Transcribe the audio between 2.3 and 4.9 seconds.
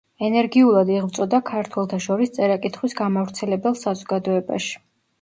წერა–კითხვის გამავრცელებელ საზოგადოებაში.